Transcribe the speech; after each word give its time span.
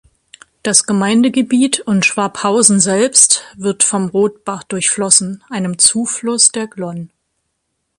Das 0.63 0.87
Gemeindegebiet 0.87 1.81
und 1.81 2.07
Schwabhausen 2.07 2.79
selbst 2.79 3.43
wird 3.55 3.83
vom 3.83 4.07
Rothbach 4.07 4.63
durchflossen, 4.63 5.43
einem 5.47 5.77
Zufluss 5.77 6.49
der 6.51 6.65
Glonn. 6.65 7.11